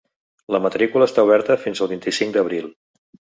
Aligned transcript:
La 0.53 0.61
matrícula 0.65 1.07
està 1.09 1.25
oberta 1.27 1.59
fins 1.67 1.83
al 1.87 1.91
vint-i-cinc 1.93 2.35
d’abril. 2.39 2.73